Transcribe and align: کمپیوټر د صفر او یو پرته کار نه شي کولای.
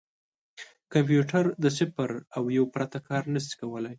کمپیوټر 0.93 1.43
د 1.63 1.65
صفر 1.77 2.09
او 2.37 2.43
یو 2.57 2.65
پرته 2.73 2.97
کار 3.07 3.23
نه 3.33 3.39
شي 3.45 3.53
کولای. 3.59 3.89